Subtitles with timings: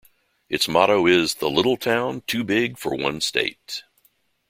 [0.49, 3.83] Its motto is The Little Town Too Big for One State.